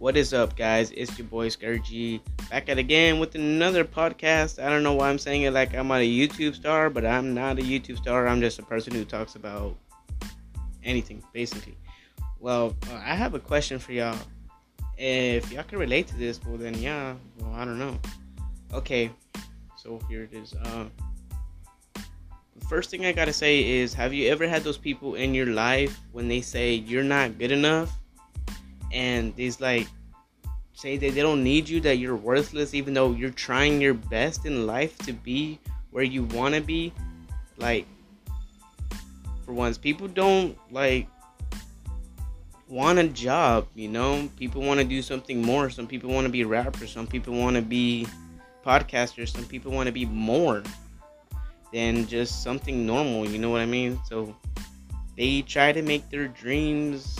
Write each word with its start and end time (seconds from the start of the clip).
What 0.00 0.16
is 0.16 0.32
up, 0.32 0.56
guys? 0.56 0.92
It's 0.92 1.18
your 1.18 1.26
boy 1.26 1.50
Scargy 1.50 2.22
back 2.48 2.70
at 2.70 2.78
again 2.78 3.18
with 3.18 3.34
another 3.34 3.84
podcast. 3.84 4.58
I 4.58 4.70
don't 4.70 4.82
know 4.82 4.94
why 4.94 5.10
I'm 5.10 5.18
saying 5.18 5.42
it 5.42 5.50
like 5.50 5.74
I'm 5.74 5.88
not 5.88 6.00
a 6.00 6.08
YouTube 6.08 6.54
star, 6.54 6.88
but 6.88 7.04
I'm 7.04 7.34
not 7.34 7.58
a 7.58 7.62
YouTube 7.62 7.98
star. 7.98 8.26
I'm 8.26 8.40
just 8.40 8.58
a 8.58 8.62
person 8.62 8.94
who 8.94 9.04
talks 9.04 9.34
about 9.34 9.76
anything, 10.82 11.22
basically. 11.34 11.76
Well, 12.38 12.74
uh, 12.90 12.94
I 12.94 13.14
have 13.14 13.34
a 13.34 13.38
question 13.38 13.78
for 13.78 13.92
y'all. 13.92 14.16
If 14.96 15.52
y'all 15.52 15.64
can 15.64 15.78
relate 15.78 16.06
to 16.06 16.16
this, 16.16 16.40
well, 16.46 16.56
then 16.56 16.72
yeah. 16.78 17.14
Well, 17.38 17.52
I 17.52 17.66
don't 17.66 17.78
know. 17.78 17.98
Okay, 18.72 19.10
so 19.76 20.00
here 20.08 20.22
it 20.22 20.34
is. 20.34 20.54
Uh, 20.54 20.86
the 21.94 22.66
first 22.70 22.88
thing 22.88 23.04
I 23.04 23.12
gotta 23.12 23.34
say 23.34 23.68
is, 23.68 23.92
have 23.92 24.14
you 24.14 24.30
ever 24.30 24.48
had 24.48 24.64
those 24.64 24.78
people 24.78 25.16
in 25.16 25.34
your 25.34 25.48
life 25.48 26.00
when 26.12 26.26
they 26.26 26.40
say 26.40 26.72
you're 26.72 27.04
not 27.04 27.38
good 27.38 27.52
enough, 27.52 27.99
and 28.92 29.34
these 29.36 29.60
like 29.60 29.86
say 30.80 30.96
that 30.96 31.14
they 31.14 31.20
don't 31.20 31.44
need 31.44 31.68
you, 31.68 31.80
that 31.80 31.96
you're 31.96 32.16
worthless, 32.16 32.72
even 32.72 32.94
though 32.94 33.12
you're 33.12 33.30
trying 33.30 33.80
your 33.80 33.94
best 33.94 34.46
in 34.46 34.66
life 34.66 34.96
to 34.98 35.12
be 35.12 35.58
where 35.90 36.04
you 36.04 36.24
want 36.24 36.54
to 36.54 36.60
be? 36.60 36.92
Like, 37.58 37.86
for 39.44 39.52
once, 39.52 39.76
people 39.76 40.08
don't 40.08 40.56
like 40.70 41.06
want 42.68 42.98
a 42.98 43.08
job, 43.08 43.66
you 43.74 43.88
know? 43.88 44.30
People 44.38 44.62
want 44.62 44.80
to 44.80 44.86
do 44.86 45.02
something 45.02 45.42
more. 45.42 45.68
Some 45.68 45.86
people 45.86 46.10
want 46.10 46.24
to 46.24 46.32
be 46.32 46.44
rappers, 46.44 46.90
some 46.90 47.06
people 47.06 47.34
want 47.34 47.56
to 47.56 47.62
be 47.62 48.06
podcasters, 48.64 49.28
some 49.28 49.44
people 49.44 49.72
want 49.72 49.86
to 49.86 49.92
be 49.92 50.06
more 50.06 50.62
than 51.72 52.06
just 52.06 52.42
something 52.42 52.86
normal, 52.86 53.28
you 53.28 53.38
know 53.38 53.50
what 53.50 53.60
I 53.60 53.66
mean? 53.66 54.00
So 54.08 54.34
they 55.16 55.42
try 55.42 55.72
to 55.72 55.82
make 55.82 56.08
their 56.10 56.28
dreams 56.28 57.18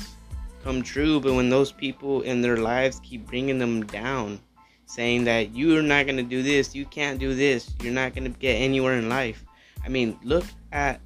come 0.63 0.83
true, 0.83 1.21
but 1.21 1.35
when 1.35 1.51
those 1.51 1.73
people 1.73 2.23
in 2.23 2.41
their 2.41 2.57
lives 2.57 3.01
keep 3.03 3.27
bringing 3.27 3.59
them 3.59 3.85
down, 3.87 4.41
saying 4.87 5.25
that 5.25 5.55
you're 5.55 5.83
not 5.83 6.07
going 6.07 6.17
to 6.17 6.23
do 6.23 6.43
this, 6.43 6.75
you 6.75 6.85
can't 6.87 7.19
do 7.19 7.35
this, 7.35 7.75
you're 7.83 7.93
not 7.93 8.15
going 8.15 8.31
to 8.31 8.39
get 8.39 8.55
anywhere 8.55 8.95
in 8.95 9.09
life. 9.09 9.45
I 9.85 9.89
mean, 9.89 10.19
look 10.23 10.45
at 10.73 11.01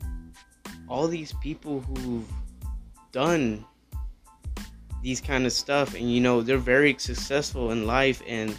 all 0.88 1.08
these 1.08 1.32
people 1.40 1.80
who've 1.80 2.28
done 3.12 3.64
these 5.02 5.20
kind 5.20 5.44
of 5.44 5.52
stuff 5.52 5.94
and 5.94 6.10
you 6.10 6.20
know 6.20 6.40
they're 6.40 6.56
very 6.56 6.96
successful 6.98 7.70
in 7.72 7.86
life 7.86 8.22
and 8.26 8.56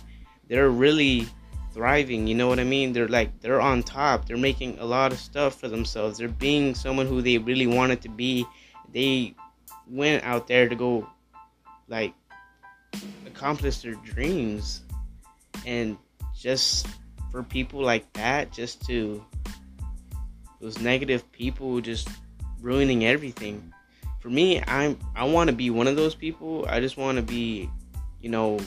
they're 0.48 0.70
really 0.70 1.28
thriving 1.74 2.28
you 2.28 2.36
know 2.36 2.48
what 2.48 2.60
i 2.60 2.64
mean 2.64 2.94
they're 2.94 3.08
like 3.08 3.38
they're 3.42 3.60
on 3.60 3.82
top 3.82 4.26
they're 4.26 4.38
making 4.38 4.78
a 4.80 4.86
lot 4.86 5.12
of 5.12 5.18
stuff 5.18 5.60
for 5.60 5.68
themselves 5.68 6.20
they're 6.20 6.28
being 6.28 6.76
someone 6.76 7.08
who 7.08 7.22
they 7.22 7.38
really 7.40 7.66
wanted 7.66 8.00
to 8.00 8.10
be 8.10 8.46
they 8.94 9.34
went 9.90 10.24
out 10.24 10.48
there 10.48 10.68
to 10.68 10.76
go 10.76 11.10
like 11.88 12.14
accomplish 13.26 13.80
their 13.80 13.96
dreams 13.96 14.82
and 15.66 15.98
just 16.38 16.88
for 17.32 17.44
people 17.44 17.82
like 17.82 18.12
that 18.14 18.52
just 18.52 18.86
to 18.86 19.24
those 20.62 20.80
negative 20.80 21.30
people 21.32 21.82
just 21.82 22.08
ruining 22.62 23.06
everything 23.06 23.74
for 24.26 24.32
me, 24.32 24.60
I'm 24.66 24.98
I 25.16 25.24
want 25.26 25.52
to 25.52 25.56
be 25.56 25.70
one 25.70 25.86
of 25.86 25.96
those 25.96 26.16
people. 26.16 26.66
I 26.68 26.80
just 26.80 26.98
want 26.98 27.18
to 27.18 27.22
be, 27.22 27.70
you 28.22 28.30
know, 28.30 28.58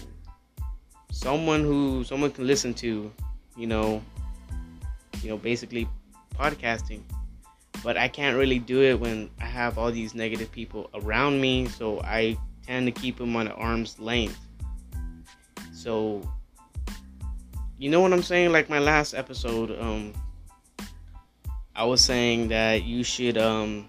someone 1.11 1.63
who 1.65 2.05
someone 2.05 2.31
can 2.31 2.47
listen 2.47 2.73
to, 2.75 3.11
you 3.57 3.67
know, 3.67 4.01
you 5.21 5.31
know, 5.31 5.37
basically 5.37 5.89
podcasting. 6.37 7.01
But 7.83 7.97
I 7.97 8.09
can't 8.09 8.37
really 8.37 8.59
do 8.59 8.83
it 8.83 8.99
when 8.99 9.31
I 9.41 9.45
have 9.45 9.79
all 9.79 9.93
these 9.93 10.15
negative 10.15 10.51
people 10.51 10.91
around 10.95 11.41
me, 11.41 11.67
so 11.67 12.01
I 12.01 12.37
tend 12.67 12.87
to 12.87 12.93
keep 12.93 13.17
them 13.17 13.37
on 13.37 13.49
arm's 13.49 13.99
length. 13.99 14.39
So 15.73 16.29
you 17.79 17.89
know 17.91 18.01
what 18.01 18.13
I'm 18.13 18.23
saying? 18.23 18.51
Like 18.53 18.69
my 18.69 18.81
last 18.81 19.15
episode, 19.15 19.79
um 19.81 20.13
I 21.75 21.85
was 21.85 22.01
saying 22.01 22.49
that 22.49 22.83
you 22.83 23.05
should 23.05 23.39
um 23.39 23.89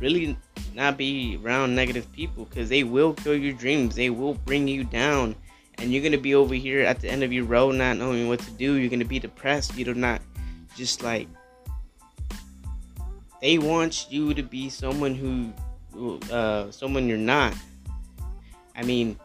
really 0.00 0.36
not 0.74 0.98
be 0.98 1.38
around 1.42 1.74
negative 1.74 2.10
people 2.12 2.44
because 2.46 2.68
they 2.68 2.82
will 2.82 3.14
kill 3.14 3.36
your 3.36 3.52
dreams. 3.52 3.94
They 3.94 4.10
will 4.10 4.34
bring 4.34 4.66
you 4.66 4.82
down. 4.82 5.36
And 5.78 5.92
you're 5.92 6.02
to 6.10 6.18
be 6.18 6.34
over 6.34 6.54
here 6.54 6.82
at 6.82 7.00
the 7.00 7.08
end 7.08 7.22
of 7.22 7.32
your 7.32 7.44
road 7.44 7.76
not 7.76 7.96
knowing 7.96 8.28
what 8.28 8.40
to 8.40 8.50
do. 8.52 8.74
You're 8.74 8.90
to 8.90 9.04
be 9.04 9.18
depressed. 9.18 9.76
You're 9.76 9.94
not 9.94 10.20
just 10.76 11.02
like. 11.02 11.28
They 13.44 13.58
want 13.58 14.06
you 14.08 14.32
to 14.32 14.42
be 14.42 14.70
someone 14.70 15.14
who. 15.14 15.52
Uh, 16.32 16.70
someone 16.70 17.06
you're 17.06 17.18
not. 17.18 17.52
I 18.74 18.82
mean, 18.82 19.20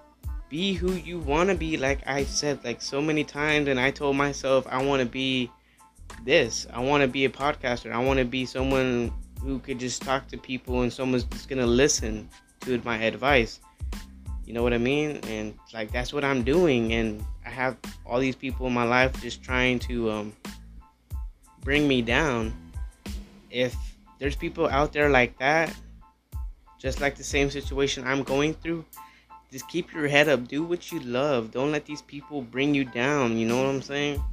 be 0.50 0.74
who 0.74 0.92
you 0.92 1.20
want 1.20 1.48
to 1.50 1.56
be, 1.56 1.78
like 1.78 2.06
I 2.06 2.26
said, 2.26 2.62
like 2.66 2.82
so 2.82 3.02
many 3.02 3.24
times. 3.24 3.70
And 3.70 3.80
I 3.80 3.92
told 3.92 4.18
myself, 4.18 4.68
I 4.70 4.84
want 4.84 5.00
to 5.00 5.06
be 5.06 5.50
this. 6.26 6.68
I 6.74 6.82
want 6.82 7.02
to 7.02 7.08
be 7.08 7.24
a 7.24 7.30
podcaster. 7.30 7.94
I 7.94 8.00
want 8.00 8.20
to 8.20 8.26
be 8.26 8.46
someone 8.46 9.14
who 9.42 9.58
could 9.60 9.80
just 9.80 10.02
talk 10.02 10.28
to 10.28 10.38
people 10.38 10.82
and 10.82 10.92
someone's 10.92 11.24
just 11.24 11.48
gonna 11.48 11.66
listen 11.66 12.30
to 12.60 12.80
my 12.84 12.98
advice. 12.98 13.62
You 14.46 14.52
know 14.52 14.64
what 14.64 14.74
I 14.74 14.80
mean? 14.80 15.22
And 15.30 15.54
like 15.74 15.94
that's 15.94 16.12
what 16.12 16.26
I'm 16.26 16.44
doing. 16.44 16.92
And 16.92 17.24
I 17.46 17.52
have 17.52 17.78
all 18.06 18.20
these 18.20 18.36
people 18.36 18.68
in 18.68 18.74
my 18.74 18.84
life 18.84 19.22
just 19.22 19.42
trying 19.42 19.80
to 19.88 20.12
um, 20.12 20.34
bring 21.62 21.88
me 21.88 22.02
down. 22.02 22.54
If 23.50 23.74
there's 24.20 24.36
people 24.36 24.68
out 24.68 24.94
there 24.94 25.10
like 25.10 25.38
that, 25.40 25.74
just 26.78 27.02
like 27.02 27.16
the 27.16 27.24
same 27.24 27.50
situation 27.50 28.06
I'm 28.06 28.24
going 28.24 28.54
through, 28.54 28.86
just 29.52 29.68
keep 29.68 29.92
your 29.94 30.08
head 30.08 30.30
up. 30.30 30.48
Do 30.48 30.64
what 30.64 30.92
you 30.92 31.00
love. 31.00 31.52
Don't 31.52 31.72
let 31.72 31.86
these 31.86 32.02
people 32.04 32.42
bring 32.42 32.76
you 32.76 32.86
down. 32.86 33.38
You 33.38 33.48
know 33.48 33.58
what 33.58 33.66
I'm 33.66 33.82
saying? 33.82 34.24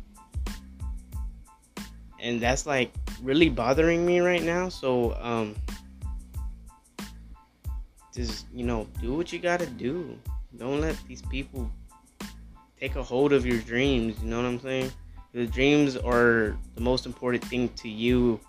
And 2.20 2.41
that's 2.41 2.66
like 2.66 2.92
really 3.22 3.48
bothering 3.48 4.04
me 4.04 4.20
right 4.20 4.42
now. 4.42 4.69
So, 4.69 5.16
um, 5.20 5.54
just 8.12 8.46
you 8.52 8.64
know, 8.64 8.86
do 9.00 9.14
what 9.14 9.32
you 9.32 9.38
gotta 9.38 9.66
do. 9.66 10.19
Don't 10.56 10.80
let 10.80 10.96
these 11.06 11.22
people 11.22 11.70
take 12.78 12.96
a 12.96 13.02
hold 13.02 13.32
of 13.32 13.46
your 13.46 13.58
dreams. 13.60 14.16
You 14.22 14.28
know 14.28 14.36
what 14.36 14.46
I'm 14.46 14.60
saying? 14.60 14.91
The 15.32 15.46
dreams 15.46 15.96
are 15.96 16.56
the 16.75 16.80
most 16.80 17.06
important 17.06 17.44
thing 17.44 17.69
to 17.76 17.88
you. 17.88 18.41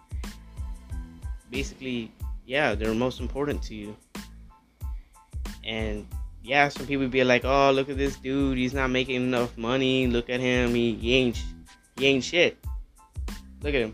Basically, 1.51 2.11
yeah, 2.45 2.75
they're 2.75 2.93
most 2.93 3.19
important 3.19 3.61
to 3.63 3.75
you. 3.75 3.95
And 5.63 6.07
yeah, 6.43 6.69
some 6.69 6.87
people 6.87 7.07
be 7.07 7.23
like, 7.23 7.43
"Oh, 7.43 7.71
look 7.71 7.89
at 7.89 7.97
this 7.97 8.15
dude. 8.17 8.57
He's 8.57 8.73
not 8.73 8.89
making 8.89 9.15
enough 9.15 9.57
money. 9.57 10.07
Look 10.07 10.29
at 10.29 10.39
him. 10.39 10.73
He, 10.73 10.95
he 10.95 11.15
ain't 11.15 11.43
he 11.97 12.07
ain't 12.07 12.23
shit. 12.23 12.57
Look 13.61 13.73
at 13.73 13.81
him. 13.81 13.93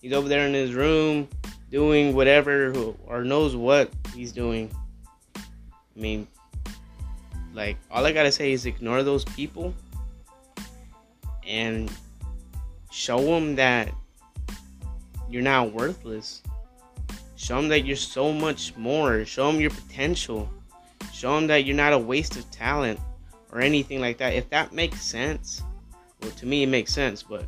He's 0.00 0.12
over 0.12 0.28
there 0.28 0.46
in 0.46 0.54
his 0.54 0.74
room 0.74 1.28
doing 1.70 2.14
whatever 2.14 2.72
or 3.06 3.24
knows 3.24 3.54
what 3.54 3.90
he's 4.14 4.32
doing. 4.32 4.70
I 5.36 5.40
mean, 5.94 6.26
like, 7.54 7.76
all 7.90 8.04
I 8.04 8.12
gotta 8.12 8.32
say 8.32 8.52
is 8.52 8.66
ignore 8.66 9.02
those 9.02 9.24
people 9.24 9.74
and 11.46 11.90
show 12.90 13.20
them 13.20 13.56
that 13.56 13.92
you're 15.30 15.42
not 15.42 15.72
worthless. 15.72 16.42
Show 17.42 17.56
them 17.56 17.68
that 17.70 17.84
you're 17.84 17.96
so 17.96 18.32
much 18.32 18.76
more. 18.76 19.24
Show 19.24 19.50
them 19.50 19.60
your 19.60 19.70
potential. 19.70 20.48
Show 21.12 21.34
them 21.34 21.48
that 21.48 21.64
you're 21.64 21.74
not 21.74 21.92
a 21.92 21.98
waste 21.98 22.36
of 22.36 22.48
talent 22.52 23.00
or 23.50 23.60
anything 23.60 24.00
like 24.00 24.18
that. 24.18 24.34
If 24.34 24.48
that 24.50 24.72
makes 24.72 25.02
sense, 25.02 25.60
well, 26.20 26.30
to 26.30 26.46
me, 26.46 26.62
it 26.62 26.68
makes 26.68 26.94
sense, 26.94 27.20
but 27.20 27.44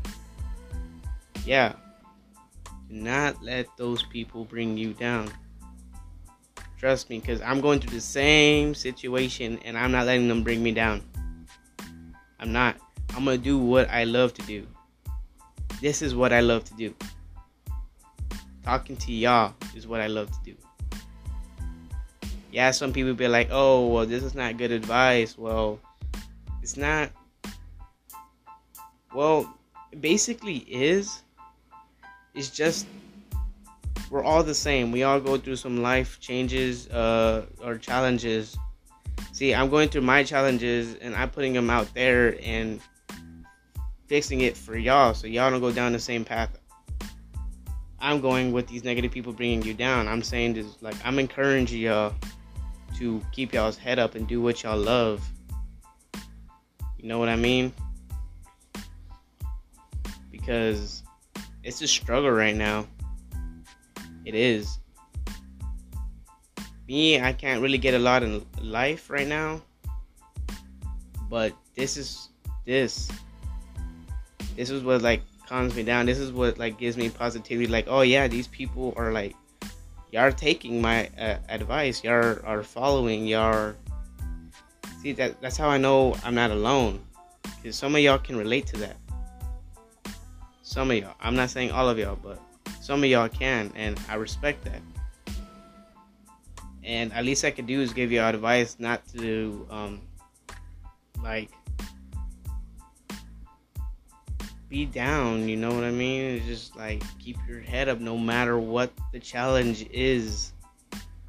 yeah, 1.46 1.74
do 2.88 2.96
not 2.96 3.40
let 3.40 3.68
those 3.76 4.02
people 4.02 4.44
bring 4.44 4.76
you 4.76 4.94
down. 4.94 5.30
Trust 6.76 7.08
me, 7.08 7.20
because 7.20 7.40
I'm 7.42 7.60
going 7.60 7.78
through 7.78 7.94
the 7.94 8.00
same 8.00 8.74
situation 8.74 9.60
and 9.64 9.78
I'm 9.78 9.92
not 9.92 10.06
letting 10.06 10.26
them 10.26 10.42
bring 10.42 10.60
me 10.60 10.72
down. 10.72 11.02
I'm 12.40 12.50
not. 12.50 12.78
I'm 13.16 13.24
going 13.24 13.38
to 13.38 13.44
do 13.44 13.58
what 13.58 13.88
I 13.90 14.02
love 14.02 14.34
to 14.34 14.42
do. 14.42 14.66
This 15.80 16.02
is 16.02 16.16
what 16.16 16.32
I 16.32 16.40
love 16.40 16.64
to 16.64 16.74
do. 16.74 16.92
Talking 18.64 18.96
to 18.96 19.12
y'all 19.12 19.54
is 19.76 19.86
what 19.86 20.00
I 20.00 20.06
love 20.06 20.30
to 20.30 20.38
do. 20.44 20.56
Yeah, 22.50 22.70
some 22.70 22.92
people 22.92 23.14
be 23.14 23.28
like, 23.28 23.48
oh, 23.50 23.88
well, 23.88 24.06
this 24.06 24.22
is 24.22 24.34
not 24.34 24.56
good 24.56 24.72
advice. 24.72 25.36
Well, 25.36 25.78
it's 26.62 26.76
not. 26.76 27.10
Well, 29.12 29.52
it 29.92 30.00
basically 30.00 30.58
is 30.58 31.22
it's 32.34 32.50
just 32.50 32.86
we're 34.10 34.24
all 34.24 34.42
the 34.42 34.54
same. 34.54 34.92
We 34.92 35.02
all 35.02 35.20
go 35.20 35.38
through 35.38 35.56
some 35.56 35.82
life 35.82 36.20
changes 36.20 36.88
uh, 36.88 37.46
or 37.62 37.78
challenges. 37.78 38.56
See, 39.32 39.54
I'm 39.54 39.70
going 39.70 39.88
through 39.88 40.02
my 40.02 40.22
challenges 40.22 40.94
and 40.96 41.14
I'm 41.14 41.30
putting 41.30 41.52
them 41.52 41.70
out 41.70 41.92
there 41.94 42.36
and 42.42 42.80
fixing 44.06 44.42
it 44.42 44.56
for 44.56 44.76
y'all 44.76 45.14
so 45.14 45.26
y'all 45.26 45.50
don't 45.50 45.60
go 45.60 45.72
down 45.72 45.92
the 45.92 45.98
same 45.98 46.24
path 46.24 46.50
I'm 48.04 48.20
going 48.20 48.52
with 48.52 48.66
these 48.66 48.84
negative 48.84 49.10
people 49.10 49.32
bringing 49.32 49.62
you 49.62 49.72
down. 49.72 50.08
I'm 50.08 50.22
saying 50.22 50.52
this 50.52 50.66
like 50.82 50.94
I'm 51.06 51.18
encouraging 51.18 51.80
y'all 51.80 52.12
to 52.98 53.22
keep 53.32 53.54
y'all's 53.54 53.78
head 53.78 53.98
up 53.98 54.14
and 54.14 54.28
do 54.28 54.42
what 54.42 54.62
y'all 54.62 54.76
love. 54.76 55.26
You 56.98 57.08
know 57.08 57.18
what 57.18 57.30
I 57.30 57.36
mean? 57.36 57.72
Because 60.30 61.02
it's 61.62 61.80
a 61.80 61.88
struggle 61.88 62.30
right 62.30 62.54
now. 62.54 62.86
It 64.26 64.34
is. 64.34 64.78
Me, 66.86 67.22
I 67.22 67.32
can't 67.32 67.62
really 67.62 67.78
get 67.78 67.94
a 67.94 67.98
lot 67.98 68.22
in 68.22 68.44
life 68.60 69.08
right 69.08 69.26
now. 69.26 69.62
But 71.30 71.54
this 71.74 71.96
is 71.96 72.28
this. 72.66 73.10
This 74.56 74.68
is 74.68 74.82
what 74.84 75.00
like 75.00 75.22
calms 75.46 75.74
me 75.74 75.82
down. 75.82 76.06
This 76.06 76.18
is 76.18 76.32
what 76.32 76.58
like 76.58 76.78
gives 76.78 76.96
me 76.96 77.08
positivity. 77.08 77.66
Like, 77.66 77.86
oh 77.88 78.02
yeah, 78.02 78.28
these 78.28 78.48
people 78.48 78.94
are 78.96 79.12
like, 79.12 79.34
y'all 80.10 80.32
taking 80.32 80.80
my 80.80 81.08
uh, 81.18 81.36
advice. 81.48 82.02
Y'all 82.04 82.38
are 82.44 82.62
following. 82.62 83.26
Y'all. 83.26 83.74
See 85.00 85.12
that 85.12 85.40
that's 85.40 85.56
how 85.56 85.68
I 85.68 85.78
know 85.78 86.16
I'm 86.24 86.34
not 86.34 86.50
alone. 86.50 87.04
Cause 87.62 87.76
some 87.76 87.94
of 87.94 88.00
y'all 88.00 88.18
can 88.18 88.36
relate 88.36 88.66
to 88.68 88.76
that. 88.78 88.96
Some 90.62 90.90
of 90.90 90.96
y'all. 90.96 91.14
I'm 91.20 91.36
not 91.36 91.50
saying 91.50 91.70
all 91.70 91.88
of 91.88 91.98
y'all, 91.98 92.16
but 92.16 92.40
some 92.80 93.02
of 93.02 93.10
y'all 93.10 93.28
can, 93.28 93.72
and 93.74 93.98
I 94.08 94.16
respect 94.16 94.64
that. 94.64 94.80
And 96.82 97.12
at 97.14 97.24
least 97.24 97.44
I 97.44 97.50
could 97.50 97.66
do 97.66 97.80
is 97.80 97.92
give 97.94 98.12
you 98.12 98.20
advice 98.20 98.76
not 98.78 99.06
to 99.16 99.66
um 99.70 100.02
like 101.22 101.50
be 104.74 104.84
down, 104.84 105.48
you 105.48 105.56
know 105.56 105.72
what 105.72 105.84
I 105.84 105.92
mean? 105.92 106.34
It's 106.34 106.46
just 106.46 106.74
like 106.74 107.00
keep 107.20 107.36
your 107.46 107.60
head 107.60 107.88
up 107.88 108.00
no 108.00 108.18
matter 108.18 108.58
what 108.58 108.90
the 109.12 109.20
challenge 109.20 109.86
is. 109.92 110.52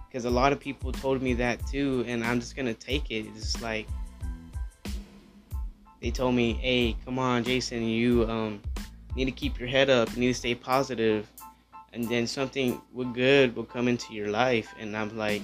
Because 0.07 0.25
a 0.25 0.31
lot 0.31 0.51
of 0.51 0.59
people 0.59 0.91
told 0.91 1.21
me 1.21 1.35
that 1.35 1.63
too, 1.67 2.03
and 2.07 2.25
I'm 2.25 2.39
just 2.39 2.55
gonna 2.55 2.73
take 2.73 3.11
it. 3.11 3.27
It's 3.35 3.61
like 3.61 3.87
they 6.01 6.09
told 6.09 6.33
me, 6.33 6.53
"Hey, 6.53 6.95
come 7.05 7.19
on, 7.19 7.43
Jason, 7.43 7.83
you 7.83 8.27
um 8.27 8.61
need 9.15 9.25
to 9.25 9.31
keep 9.31 9.59
your 9.59 9.69
head 9.69 9.91
up. 9.91 10.11
You 10.15 10.21
need 10.21 10.33
to 10.33 10.39
stay 10.45 10.55
positive, 10.55 11.31
and 11.93 12.09
then 12.09 12.25
something 12.25 12.81
good 13.13 13.55
will 13.55 13.63
come 13.75 13.87
into 13.87 14.15
your 14.15 14.29
life." 14.29 14.73
And 14.79 14.97
I'm 14.97 15.15
like, 15.15 15.43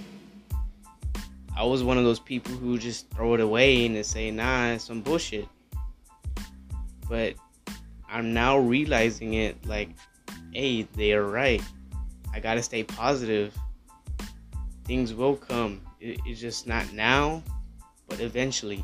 I 1.56 1.64
was 1.64 1.84
one 1.84 2.00
of 2.00 2.04
those 2.04 2.20
people 2.20 2.56
who 2.56 2.80
just 2.80 3.12
throw 3.12 3.36
it 3.36 3.42
away 3.42 3.86
and 3.86 4.04
say, 4.04 4.32
"Nah, 4.32 4.72
it's 4.72 4.86
some 4.86 5.02
bullshit." 5.04 5.48
But 7.08 7.36
I'm 8.12 8.34
now 8.34 8.58
realizing 8.58 9.36
it 9.36 9.66
like, 9.66 9.90
hey, 10.54 10.84
they 10.96 11.14
are 11.14 11.26
right. 11.26 11.64
I 12.34 12.42
gotta 12.42 12.62
stay 12.62 12.84
positive. 12.84 13.58
Things 14.84 15.14
will 15.14 15.38
come. 15.38 15.82
it's 16.02 16.42
just 16.42 16.68
not 16.68 16.92
now, 16.92 17.42
but 18.10 18.20
eventually. 18.20 18.84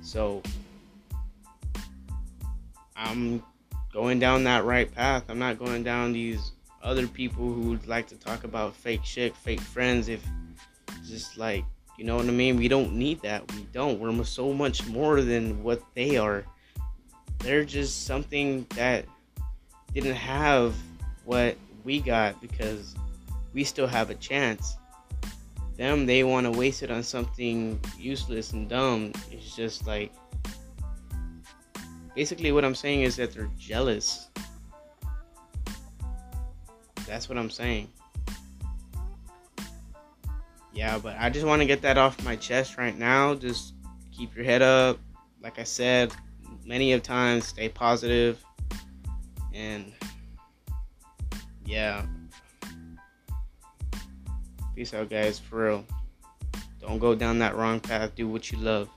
So 0.00 0.42
I'm 2.96 3.42
going 3.92 4.18
down 4.18 4.44
that 4.44 4.64
right 4.64 4.92
path. 4.92 5.24
I'm 5.28 5.38
not 5.38 5.58
going 5.58 5.82
down 5.82 6.14
these 6.14 6.52
other 6.82 7.06
people 7.06 7.44
who 7.52 7.68
would 7.68 7.86
like 7.86 8.06
to 8.08 8.16
talk 8.16 8.44
about 8.44 8.74
fake 8.74 9.04
shit, 9.04 9.36
fake 9.36 9.60
friends. 9.60 10.08
If 10.08 10.24
just 11.06 11.36
like, 11.36 11.66
you 11.98 12.04
know 12.04 12.16
what 12.16 12.24
I 12.24 12.30
mean? 12.30 12.56
We 12.56 12.68
don't 12.68 12.94
need 12.94 13.20
that. 13.22 13.50
We 13.52 13.66
don't. 13.72 14.00
We're 14.00 14.24
so 14.24 14.54
much 14.54 14.86
more 14.86 15.20
than 15.20 15.62
what 15.62 15.82
they 15.94 16.16
are 16.16 16.46
they're 17.44 17.64
just 17.64 18.06
something 18.06 18.66
that 18.74 19.04
didn't 19.92 20.14
have 20.14 20.74
what 21.26 21.56
we 21.84 22.00
got 22.00 22.40
because 22.40 22.94
we 23.52 23.62
still 23.62 23.86
have 23.86 24.08
a 24.10 24.14
chance. 24.14 24.76
Them, 25.76 26.06
they 26.06 26.24
want 26.24 26.46
to 26.46 26.50
waste 26.50 26.82
it 26.82 26.90
on 26.90 27.02
something 27.02 27.78
useless 27.98 28.52
and 28.52 28.68
dumb. 28.68 29.12
It's 29.30 29.54
just 29.54 29.86
like. 29.86 30.12
Basically, 32.14 32.52
what 32.52 32.64
I'm 32.64 32.76
saying 32.76 33.02
is 33.02 33.16
that 33.16 33.34
they're 33.34 33.50
jealous. 33.58 34.28
That's 37.06 37.28
what 37.28 37.36
I'm 37.36 37.50
saying. 37.50 37.88
Yeah, 40.72 40.98
but 40.98 41.16
I 41.18 41.28
just 41.28 41.44
want 41.44 41.60
to 41.60 41.66
get 41.66 41.82
that 41.82 41.98
off 41.98 42.24
my 42.24 42.36
chest 42.36 42.78
right 42.78 42.96
now. 42.96 43.34
Just 43.34 43.74
keep 44.12 44.34
your 44.34 44.44
head 44.44 44.62
up. 44.62 44.98
Like 45.42 45.58
I 45.58 45.64
said, 45.64 46.12
many 46.64 46.92
of 46.92 47.02
times 47.02 47.46
stay 47.46 47.68
positive. 47.68 48.42
And 49.52 49.92
yeah. 51.64 52.04
Peace 54.74 54.92
out 54.92 55.08
guys 55.08 55.38
for 55.38 55.66
real. 55.66 55.84
Don't 56.80 56.98
go 56.98 57.14
down 57.14 57.38
that 57.38 57.56
wrong 57.56 57.80
path. 57.80 58.14
Do 58.14 58.28
what 58.28 58.50
you 58.50 58.58
love 58.58 58.88